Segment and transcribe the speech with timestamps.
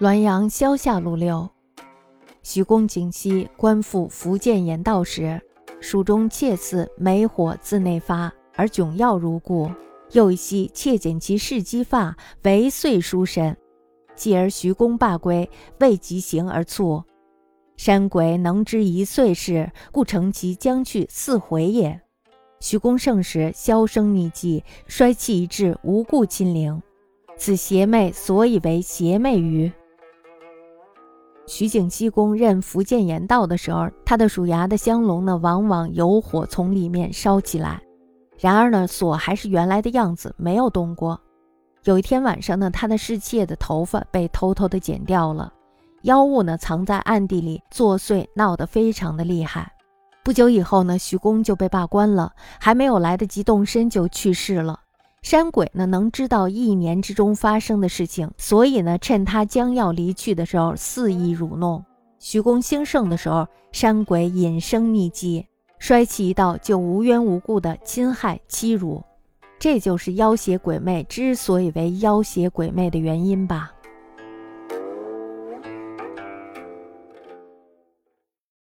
[0.00, 1.46] 滦阳萧下路六，
[2.42, 5.38] 徐公景熙官复福建盐道时，
[5.78, 9.70] 蜀中窃似煤火自内发，而窘要如故。
[10.12, 13.54] 又一夕窃剪其事机发，为岁书身。
[14.16, 15.50] 继而徐公罢归，
[15.80, 17.04] 未及行而卒。
[17.76, 22.00] 山鬼能知一岁事，故乘其将去四回也。
[22.60, 26.80] 徐公盛时，销声匿迹，衰气一至，无故亲陵。
[27.36, 29.70] 此邪魅所以为邪魅于。
[31.52, 37.82] 徐景熙公任福建盐道的时候，他的鼠牙的香笼呢，往往有火从里面烧起来。
[38.38, 41.20] 然而呢，锁还是原来的样子，没有动过。
[41.82, 45.52] 有一天晚上呢，他的侍妾的头发被偷偷的剪掉了，
[46.02, 49.72] 妖物呢藏在暗地里作祟，闹得非常的厉害。
[50.22, 54.78] 不久以后呢，徐公就被罢官了，还没有来得及动身就去世了。
[55.22, 61.84] 山鬼呢，能知道一年之中发生的事情，所以呢，趁他将要离去的时候，肆意辱弄。
[62.18, 65.44] 徐公兴盛的时候，山鬼隐声匿迹；
[65.78, 69.02] 衰气一到，就无缘无故的侵害欺辱。
[69.58, 73.70] 这就是妖邪鬼魅之所以为妖邪鬼魅的原因吧。